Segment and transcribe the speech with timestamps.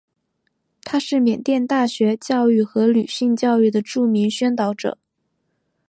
[0.81, 4.97] 他是缅甸大学教育和女性教育的著名宣导者。